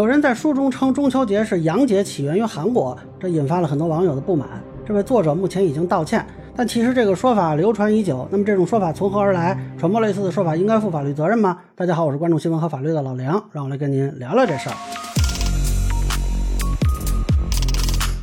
[0.00, 4.48] 有人在书中称中秋节是洋节，起源于韩国，这引发了很多网友的不满。
[4.86, 6.24] 这位作者目前已经道歉，
[6.56, 8.26] 但其实这个说法流传已久。
[8.30, 9.54] 那么这种说法从何而来？
[9.78, 11.58] 传播类似的说法应该负法律责任吗？
[11.76, 14.74] 大家好，我是关注新闻和法律的老梁，让我来跟您聊聊这事儿。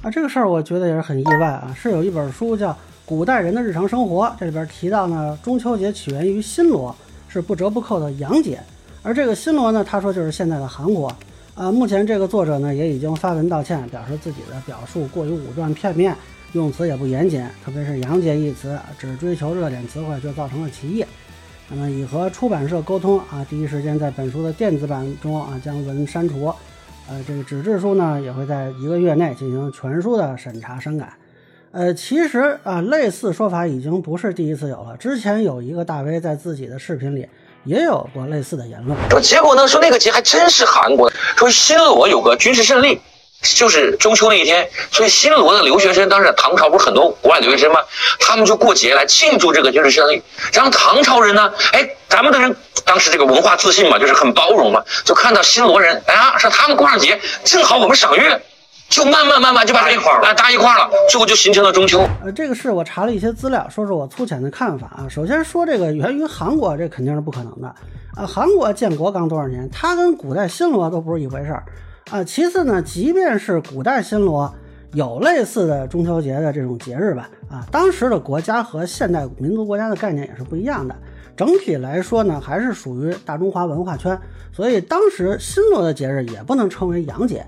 [0.01, 2.71] 啊，这个事儿我觉得也是很意外啊，是有一本书叫
[3.05, 6.95] 《古代人的日常生活》，这里边提到呢，中秋节起源于新罗，
[7.27, 8.59] 是不折不扣的洋节，
[9.03, 11.15] 而这个新罗呢，他说就是现在的韩国。
[11.57, 16.15] 啊，目前这个作者呢也已经发文道歉，表示自己的表述过于武断片面，
[16.53, 21.03] 用词也不严谨，特别是“洋节”一词，只追求热点词汇就造成了歧义。
[21.67, 26.53] 那么已和出版社沟通啊，第一时间在本书的电子版中啊将文删除。
[27.09, 31.11] 呃，这个纸质书呢也会在一个月内进行全书的审查删改。
[31.71, 37.27] 呃，其实啊，类似说法已经不是第一次有了，之前有一个大 V 在自己的视频里。
[37.67, 39.67] 也有过类似的言论，说结果呢？
[39.67, 43.01] 说那个节还真是韩国的，说新罗有个军事胜利，
[43.41, 47.81] 就是中秋那一天，所以新罗的留学生，当时唐朝不是很多国外留学生吗？
[48.21, 50.23] 他们就过节来庆祝这个军事胜利。
[50.53, 52.55] 然后唐朝人呢，哎，咱们的人
[52.85, 58.41] 当时这个文化自信嘛，就是很包容嘛，就看到新罗人，哎呀，说他们过上节，正好我们赏月。
[58.89, 61.99] 就慢慢慢慢就把一块儿了，搭一块儿了，最后就形成了中秋。
[62.23, 65.07] 呃，这个是我查了一些资料，说说我粗浅的看法啊。
[65.09, 67.67] 首先说这个源于韩国，这肯定是不可能的
[68.15, 68.25] 啊。
[68.25, 71.63] 韩国建国刚多少年，它跟古代新罗都不是一回事儿
[72.09, 72.23] 啊。
[72.23, 74.51] 其次呢，即便是古代新罗
[74.93, 80.95] 有类似的中秋节的这种节日吧，啊，当时的国家和现代民族国家的概念也是不一样的。
[81.35, 84.17] 整体来说呢，还是属于大中华文化圈，
[84.51, 87.45] 所以当时新罗的节日也不能称为洋节。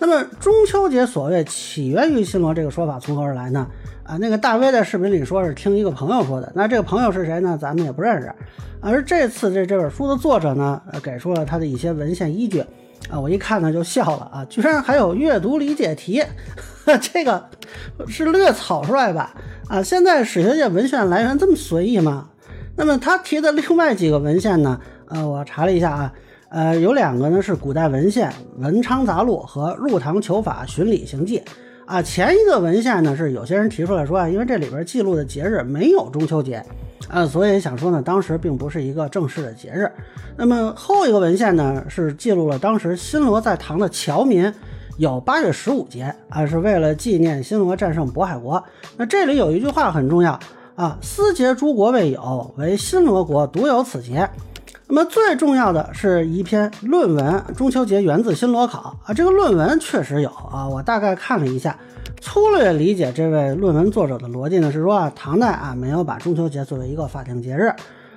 [0.00, 3.66] 那么中秋节所谓起源于新罗这个说法从何而来呢？
[4.02, 7.56] 啊，那个大 V 在视频里说是听一个朋友说的，那这个朋友是谁呢？
[7.60, 8.32] 咱们也不认识。
[8.80, 12.64] 而这次这这本书的作者呢，给出了他的一些文献依据。
[13.10, 16.22] 啊，我一看呢就笑了啊，居然还有阅读理解题，
[16.84, 17.48] 呵 这个
[18.08, 19.34] 是略草率吧？
[19.68, 22.28] 啊，现在史学界文献来源这么随意吗？
[22.76, 24.80] 那么他提的另外几个文献呢？
[25.08, 26.12] 呃，我查了一下啊。
[26.50, 28.28] 呃，有两个呢，是古代文献
[28.58, 31.38] 《文昌杂录》和《入唐求法巡礼行记》
[31.86, 32.02] 啊。
[32.02, 36.60] 前一个文献呢，是有些人提出来说啊，因为这里边记录的节日没有中秋节，
[37.08, 39.88] 啊，所以想说呢，当时并不是一个正式的节日。
[40.36, 44.52] 那么后一个文献呢，是记录了当时新罗在唐的侨民
[44.96, 48.60] 有八月十五节啊，是为了纪念新罗战胜渤海国。
[48.96, 50.36] 那这里有一句话很重要
[50.74, 54.28] 啊，“斯节诸国未有，唯新罗国独有此节。”
[54.92, 57.24] 那么最重要的是一篇论文，
[57.54, 61.78] 《中秋节源自新罗考》啊，这个论文确实有啊，我大概看了一下，
[62.20, 67.72] 粗略理解这位论文作者的逻辑呢，是说啊，唐代啊没有把中秋节作为一个法定节日，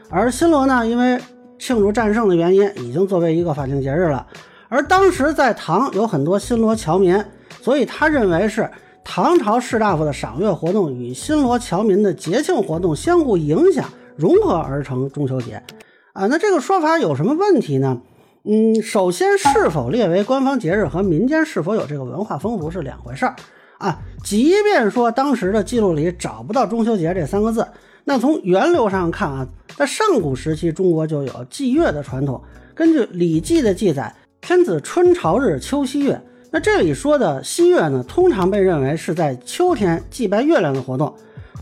[0.09, 1.21] 而新罗呢，因为
[1.59, 4.25] 庆祝战胜的原因，已经作为一个法定节日了，
[4.67, 7.23] 而当时在唐有很多新罗侨民，
[7.61, 8.67] 所以他认为是
[9.03, 13.85] 唐朝士大夫的赏月活动与新罗侨民的节庆活动相互影响
[14.15, 15.61] 融合而成中秋节。
[16.13, 18.01] 啊，那这个说法有什么问题呢？
[18.43, 23.35] 嗯，首先，是否列为官方节日和民间是否有这个文化风俗是两回事儿
[23.79, 23.99] 啊。
[24.23, 27.67] 即便说当时的记录里找不到中秋节这三个字，
[28.03, 32.39] 那从源流上看啊，在上古时期中国就有祭月的传统。
[32.75, 36.21] 根据《礼记》的记载，天子春朝日，秋夕月。
[36.51, 41.11] 那这里说的夕月呢，通常被认为是在秋天祭拜月亮的活动。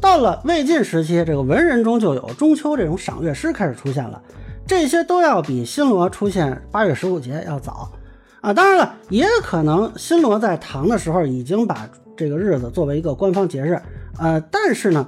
[0.01, 4.22] 到了魏晋时期，这个文人中就有中秋这种赏月诗开始出现了。
[4.67, 7.91] 这些都要比新罗出现八月十五节要早
[8.39, 8.53] 啊！
[8.53, 13.79] 当然了，也可能新罗在唐的时候已经把这个日子作为一个官方节日，
[14.17, 15.05] 呃，但是呢，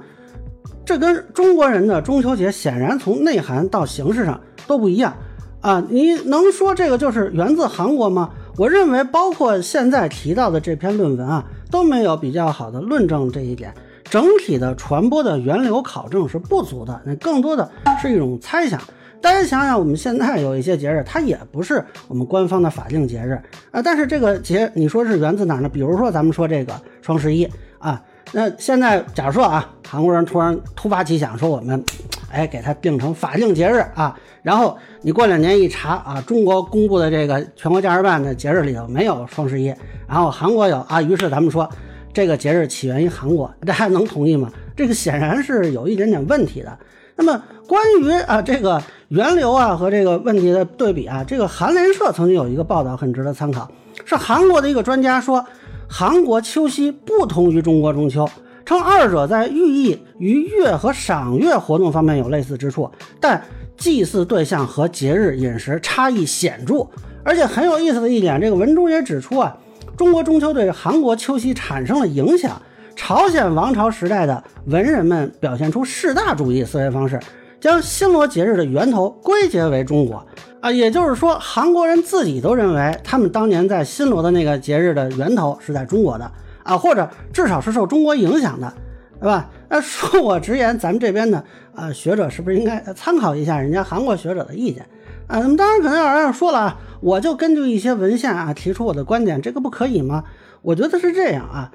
[0.84, 5.14] 这跟中国人的中秋节显然从内涵到形式上都不一样
[5.60, 5.82] 啊！
[5.88, 8.30] 你能说这个就是源自韩国吗？
[8.56, 17.68] 我认为，包括现在提到的这篇论文啊，都没有比较好的论证这一点，整体的传播的源流考证是不足的，那更多的
[18.00, 18.80] 是一种猜想。
[19.24, 23.40] 大家想想，我们现在有一些节日，它也不是我们官方的法定节日
[23.70, 23.80] 啊。
[23.80, 25.68] 但是这个节，你说是源自哪呢？
[25.70, 27.48] 比如说咱们说这个双十一
[27.78, 31.82] 啊，那现在假如说啊，韩国人突然突发奇想说我们，
[32.30, 34.14] 哎，给它定成法定节日啊。
[34.42, 39.74] 然后你过两年一查啊，中国公布的这个全国假日办的节日里头没有双十一，
[40.06, 41.00] 然后韩国有啊。
[41.00, 41.66] 于是咱们说
[42.12, 44.52] 这个节日起源于韩国，大家能同意吗？
[44.76, 46.78] 这个显然是有一点点问题的。
[47.16, 48.82] 那么关于啊这个
[49.14, 53.70] 源流啊和这个问题的对比啊，这个韩联社曾经有一个报道很值得参考，
[54.04, 55.44] 是韩国的一个专家说，
[55.88, 58.28] 韩国秋夕不同于中国中秋，
[58.66, 62.90] 称二者在寓意与月和赏月活动方面有类似之处，
[63.20, 63.40] 但
[63.76, 66.84] 祭祀对象和节日饮食差异显著，
[67.22, 69.56] 而且很有意思的一点，这个文中也指出啊，
[69.96, 72.60] 中国中秋对韩国秋夕产生了影响。
[72.96, 77.18] 朝鲜王朝时代的文人们表现出士大主义思维方式，
[77.64, 80.22] 将新罗节日的源头归结为中国
[80.60, 86.30] 啊，也就是说，韩国人自己都认为他们当年在新罗的那个节日的源头是在中国的
[86.62, 88.70] 啊，或者至少是受中国影响的，
[89.18, 89.48] 对吧？
[89.70, 91.42] 那恕我直言，咱们这边的
[91.74, 94.86] 啊学者是不是应该参考一下人家韩国学者的意见
[95.26, 95.38] 啊？
[95.38, 100.24] 那么当然可能有人要说了啊，我就根据一些文献啊提出我的观点，这个不可以吗？
[100.60, 101.72] 我觉得是这样啊。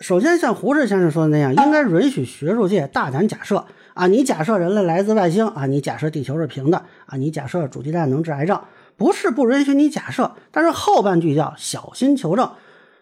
[0.00, 4.08] 首先，像胡适先生说的那样，应该允许学术界大胆假设啊！
[4.08, 8.60] 你假设人类来自外星啊，你假设地球是平的啊，你假设煮鸡蛋能治癌症，
[8.96, 12.50] 不是不允许你假设，但是后半句叫小心求证。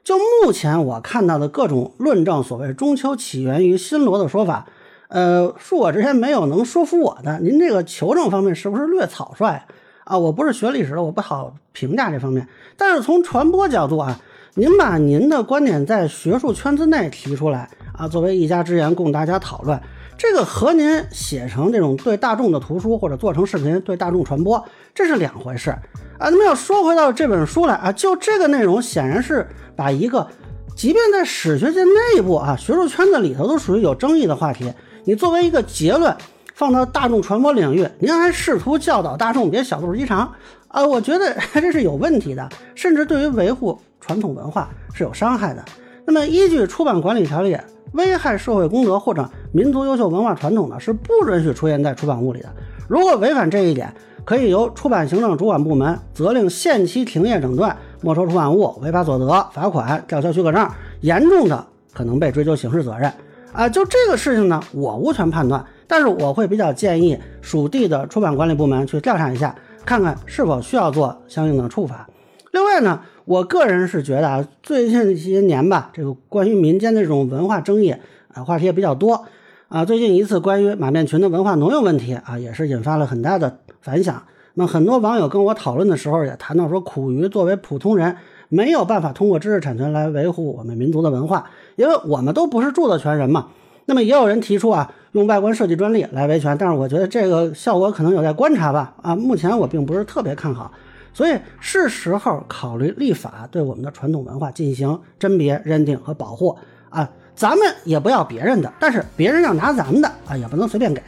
[0.04, 4.66] 就目前我看到的各种论证，所谓中秋起源于新罗的说法，
[5.08, 7.38] 呃，恕我直言，没有能说服我的。
[7.40, 9.62] 您这个求证方面是不是略草率
[10.04, 10.18] 啊？
[10.18, 12.46] 我不是学历史的，我不好评价这方面。
[12.76, 14.20] 但是从传播角度啊。
[14.54, 19.80] 您把您的观点在学术圈子内提出来啊，作为一家之言供大家讨论，
[20.18, 24.62] 这个和您写成这种对大众的图书或者做成视频对大众传播，
[24.92, 26.28] 这是两回事啊。
[26.30, 30.26] 那么要说回到这本书来啊，就这个内容显然是把一个
[30.74, 34.72] 即便在史学界内部啊，学术圈子里头都属于有争议的话题，
[35.04, 36.14] 你作为一个结论
[36.54, 40.32] 放到大众传播领域，您还试图教导大众别小肚鸡肠
[40.70, 43.78] 啊，我觉得这是有问题的，甚至对于维护。
[44.00, 45.62] 传统文化是有伤害的。
[46.06, 47.54] 那么，依据出版管理条例，
[47.92, 52.48] 危害社会公德或者民族优秀文化传统的是不允许出现在出版物里的。
[52.88, 53.92] 如果违反这一点，
[54.24, 57.70] 可以由出版行政主管部门责令限期停业整顿、
[58.00, 60.66] 没收出版物、违法所得、罚款、吊销许可证，
[61.02, 63.12] 严重的可能被追究刑事责任。
[63.52, 69.54] 啊，就这个事情呢，我无权判断，但是我会比较建议属地的出版管理部门去调查一下，
[69.90, 72.08] 看看是否需要做相应的处罚。
[72.52, 73.00] 另外呢。
[73.26, 77.94] 我个人是觉得啊，最近这些年吧，这个关于民间的这种文化争议
[78.34, 79.24] 啊，话题也比较多
[79.68, 79.84] 啊。
[79.84, 84.20] 最近一次关于马面裙的文化挪用问题啊，也是引发了很大的反响。
[84.54, 88.16] 那很多网友跟我讨论的时候也谈到说，苦于作为普通人
[88.48, 93.48] 没有办法通过知识产权来维护我们民族的文化，因为我们都不是著作权人嘛。
[93.90, 98.94] 那么也有人提出啊，用外观设计专利来维权，但是我觉得这个效果可能有待观察吧。
[99.02, 100.70] 啊，目前我并不是特别看好。
[101.12, 106.56] 所以是时候考虑立法，对我们的传统文化进行甄别、认定和保护
[106.88, 107.10] 啊！
[107.34, 111.02] 咱们也不要别人的，但是别人要拿咱们的啊，也不能随便给。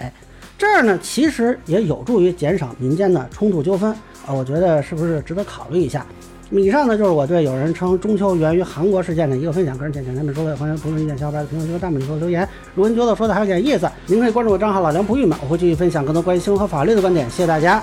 [0.59, 3.93] 这样呢，其实也有助于减少民间的冲突纠纷
[4.27, 4.35] 啊！
[4.35, 6.05] 我觉得是不是值得考虑一下？
[6.61, 9.77] 以上呢，就是我对有人称中秋源于韩国事件的一个分享。
[9.79, 12.47] 个人见解，咱们说了，欢迎评论、意见、小伙伴的评论区和弹幕里头留言。
[12.75, 17.29] 如果您觉得说的还有点意思，您可以关注我账号老梁不郁闷，我会继续分享更多关于新闻和法律的观点。
[17.31, 17.83] 谢谢大家。